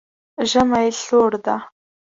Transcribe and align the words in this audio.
ژمی 0.49 0.87
سوړ 1.03 1.31
ده 1.45 1.55